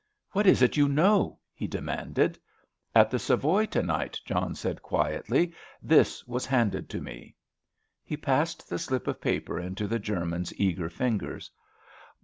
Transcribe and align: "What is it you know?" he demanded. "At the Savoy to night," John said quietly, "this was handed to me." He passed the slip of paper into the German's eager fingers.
"What 0.31 0.47
is 0.47 0.63
it 0.63 0.77
you 0.77 0.89
know?" 0.89 1.37
he 1.53 1.67
demanded. 1.67 2.39
"At 2.95 3.11
the 3.11 3.19
Savoy 3.19 3.67
to 3.67 3.83
night," 3.83 4.19
John 4.25 4.55
said 4.55 4.81
quietly, 4.81 5.53
"this 5.79 6.25
was 6.25 6.43
handed 6.47 6.89
to 6.89 7.01
me." 7.01 7.35
He 8.03 8.17
passed 8.17 8.67
the 8.67 8.79
slip 8.79 9.05
of 9.07 9.21
paper 9.21 9.59
into 9.59 9.85
the 9.87 9.99
German's 9.99 10.55
eager 10.55 10.89
fingers. 10.89 11.51